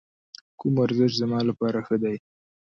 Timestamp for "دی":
2.03-2.15